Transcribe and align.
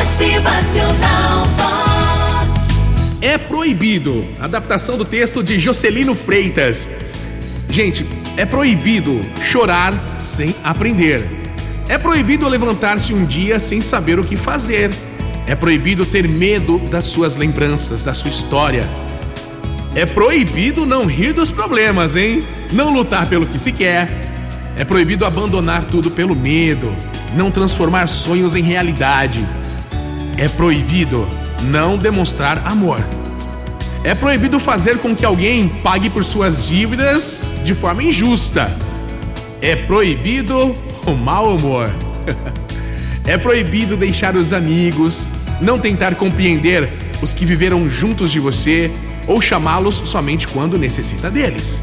Motivacional 0.00 1.44
Vox. 1.58 3.18
É 3.20 3.36
proibido. 3.36 4.26
Adaptação 4.40 4.96
do 4.96 5.04
texto 5.04 5.42
de 5.42 5.58
Jocelino 5.58 6.14
Freitas. 6.14 6.88
Gente, 7.68 8.06
é 8.34 8.46
proibido 8.46 9.20
chorar 9.42 9.92
sem 10.18 10.54
aprender. 10.64 11.28
É 11.86 11.98
proibido 11.98 12.48
levantar-se 12.48 13.12
um 13.12 13.26
dia 13.26 13.58
sem 13.58 13.82
saber 13.82 14.18
o 14.18 14.24
que 14.24 14.36
fazer. 14.36 14.90
É 15.46 15.54
proibido 15.54 16.06
ter 16.06 16.26
medo 16.32 16.78
das 16.78 17.04
suas 17.04 17.36
lembranças, 17.36 18.02
da 18.02 18.14
sua 18.14 18.30
história. 18.30 18.88
É 19.94 20.06
proibido 20.06 20.86
não 20.86 21.04
rir 21.04 21.34
dos 21.34 21.50
problemas, 21.50 22.16
hein? 22.16 22.42
Não 22.72 22.90
lutar 22.90 23.28
pelo 23.28 23.44
que 23.44 23.58
se 23.58 23.70
quer. 23.70 24.08
É 24.78 24.84
proibido 24.84 25.26
abandonar 25.26 25.84
tudo 25.84 26.10
pelo 26.10 26.34
medo, 26.34 26.90
não 27.34 27.50
transformar 27.50 28.06
sonhos 28.06 28.54
em 28.54 28.62
realidade. 28.62 29.46
É 30.36 30.48
proibido 30.48 31.26
não 31.62 31.98
demonstrar 31.98 32.66
amor. 32.66 33.04
É 34.02 34.14
proibido 34.14 34.58
fazer 34.58 34.98
com 34.98 35.14
que 35.14 35.24
alguém 35.24 35.68
pague 35.68 36.08
por 36.08 36.24
suas 36.24 36.66
dívidas 36.66 37.50
de 37.64 37.74
forma 37.74 38.02
injusta. 38.02 38.70
É 39.60 39.76
proibido 39.76 40.74
o 41.06 41.10
mau 41.12 41.54
humor. 41.54 41.92
é 43.26 43.36
proibido 43.36 43.96
deixar 43.96 44.34
os 44.36 44.52
amigos, 44.54 45.30
não 45.60 45.78
tentar 45.78 46.14
compreender 46.14 46.90
os 47.20 47.34
que 47.34 47.44
viveram 47.44 47.90
juntos 47.90 48.30
de 48.30 48.40
você 48.40 48.90
ou 49.26 49.42
chamá-los 49.42 49.96
somente 50.06 50.48
quando 50.48 50.78
necessita 50.78 51.30
deles. 51.30 51.82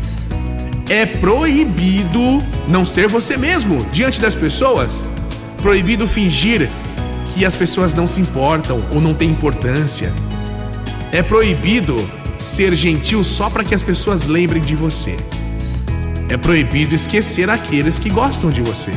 É 0.90 1.06
proibido 1.06 2.42
não 2.68 2.86
ser 2.86 3.08
você 3.08 3.38
mesmo 3.38 3.86
diante 3.92 4.20
das 4.20 4.34
pessoas. 4.34 5.08
Proibido 5.62 6.08
fingir 6.08 6.70
que 7.38 7.46
as 7.46 7.56
pessoas 7.56 7.94
não 7.94 8.08
se 8.08 8.20
importam 8.20 8.84
ou 8.92 9.00
não 9.00 9.14
têm 9.14 9.30
importância. 9.30 10.12
É 11.12 11.22
proibido 11.22 11.96
ser 12.38 12.76
gentil 12.76 13.24
só 13.24 13.48
para 13.48 13.64
que 13.64 13.76
as 13.76 13.82
pessoas 13.82 14.26
lembrem 14.26 14.62
de 14.62 14.76
você. 14.76 15.16
É 16.30 16.36
proibido 16.36 16.96
esquecer 16.96 17.48
aqueles 17.50 18.00
que 18.00 18.10
gostam 18.10 18.50
de 18.50 18.62
você. 18.62 18.92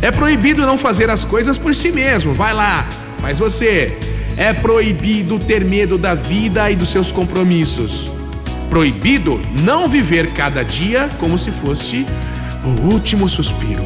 É 0.00 0.12
proibido 0.12 0.64
não 0.64 0.78
fazer 0.78 1.10
as 1.10 1.24
coisas 1.24 1.58
por 1.58 1.74
si 1.74 1.90
mesmo. 1.90 2.32
Vai 2.34 2.54
lá, 2.54 2.88
faz 3.20 3.38
você. 3.38 3.98
É 4.36 4.52
proibido 4.52 5.40
ter 5.40 5.64
medo 5.64 5.98
da 5.98 6.14
vida 6.14 6.70
e 6.70 6.76
dos 6.76 6.88
seus 6.88 7.10
compromissos. 7.10 8.10
Proibido 8.70 9.40
não 9.64 9.88
viver 9.88 10.30
cada 10.32 10.62
dia 10.62 11.10
como 11.18 11.36
se 11.36 11.50
fosse 11.50 12.06
o 12.64 12.92
último 12.92 13.28
suspiro. 13.28 13.84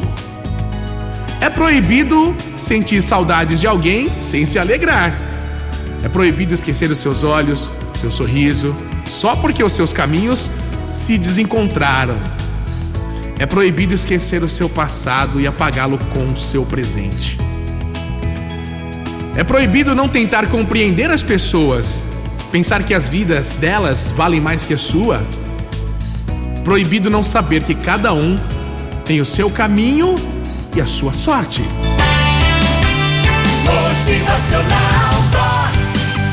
É 1.43 1.49
proibido 1.49 2.33
sentir 2.55 3.01
saudades 3.01 3.59
de 3.59 3.67
alguém 3.67 4.09
sem 4.21 4.45
se 4.45 4.57
alegrar. 4.57 5.13
É 6.01 6.07
proibido 6.07 6.53
esquecer 6.53 6.89
os 6.89 6.99
seus 6.99 7.21
olhos, 7.21 7.73
seu 7.95 8.09
sorriso, 8.09 8.73
só 9.05 9.35
porque 9.35 9.61
os 9.61 9.73
seus 9.73 9.91
caminhos 9.91 10.49
se 10.93 11.17
desencontraram. 11.17 12.15
É 13.37 13.45
proibido 13.45 13.93
esquecer 13.93 14.41
o 14.41 14.47
seu 14.47 14.69
passado 14.69 15.41
e 15.41 15.45
apagá-lo 15.45 15.99
com 16.13 16.23
o 16.23 16.39
seu 16.39 16.65
presente. 16.65 17.37
É 19.35 19.43
proibido 19.43 19.93
não 19.93 20.07
tentar 20.07 20.47
compreender 20.47 21.11
as 21.11 21.23
pessoas, 21.23 22.07
pensar 22.53 22.83
que 22.83 22.93
as 22.93 23.09
vidas 23.09 23.53
delas 23.55 24.11
valem 24.11 24.39
mais 24.39 24.63
que 24.63 24.75
a 24.75 24.77
sua. 24.77 25.21
Proibido 26.63 27.09
não 27.09 27.21
saber 27.21 27.63
que 27.63 27.75
cada 27.75 28.13
um 28.13 28.39
tem 29.03 29.19
o 29.19 29.25
seu 29.25 29.49
caminho 29.49 30.15
e 30.75 30.81
a 30.81 30.85
sua 30.87 31.13
sorte. 31.13 31.61
Motivacional 33.63 35.13
Vox. 35.31 35.77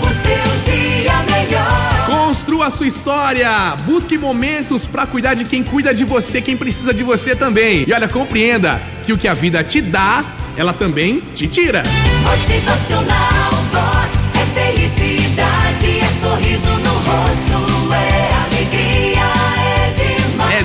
O 0.00 0.08
seu 0.08 0.72
dia 0.72 1.12
melhor. 1.30 2.06
Construa 2.06 2.66
a 2.66 2.70
sua 2.70 2.86
história. 2.86 3.76
Busque 3.84 4.16
momentos 4.16 4.86
para 4.86 5.06
cuidar 5.06 5.34
de 5.34 5.44
quem 5.44 5.62
cuida 5.62 5.92
de 5.92 6.04
você, 6.04 6.40
quem 6.40 6.56
precisa 6.56 6.94
de 6.94 7.04
você 7.04 7.36
também. 7.36 7.84
E 7.86 7.92
olha, 7.92 8.08
compreenda 8.08 8.80
que 9.04 9.12
o 9.12 9.18
que 9.18 9.28
a 9.28 9.34
vida 9.34 9.62
te 9.62 9.80
dá, 9.80 10.24
ela 10.56 10.72
também 10.72 11.20
te 11.34 11.46
tira. 11.46 11.82
Motivacional 12.24 13.50
Vox. 13.70 14.30
É 14.34 14.46
felicidade, 14.60 15.19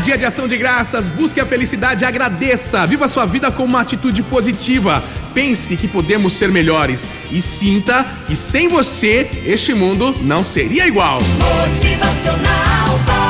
dia 0.06 0.18
de 0.20 0.24
ação 0.24 0.48
de 0.48 0.56
graças, 0.56 1.10
busque 1.10 1.40
a 1.40 1.46
felicidade, 1.48 2.06
agradeça, 2.06 2.86
viva 2.86 3.08
sua 3.08 3.26
vida 3.26 3.52
com 3.52 3.64
uma 3.64 3.82
atitude 3.82 4.22
positiva. 4.22 5.04
Pense 5.34 5.76
que 5.76 5.88
podemos 5.88 6.34
ser 6.34 6.52
melhores 6.52 7.08
e 7.32 7.42
sinta 7.42 8.06
que 8.28 8.36
sem 8.36 8.68
você 8.68 9.28
este 9.48 9.74
mundo 9.74 10.16
não 10.22 10.44
seria 10.44 10.86
igual. 10.88 11.18
Motivacional. 11.70 13.25